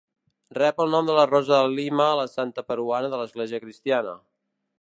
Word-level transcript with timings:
Rep 0.57 0.79
el 0.85 0.89
nom 0.95 1.11
de 1.11 1.25
Rosa 1.31 1.59
de 1.65 1.69
Lima, 1.81 2.09
la 2.21 2.25
santa 2.33 2.67
peruana 2.71 3.13
de 3.15 3.23
l'església 3.23 3.65
cristiana. 3.67 4.21